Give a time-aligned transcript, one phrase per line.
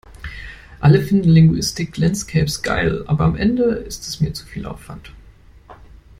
[0.79, 5.11] Alle finden Linguistic Landscapes geil, aber am Ende ist es mir zu viel Aufwand.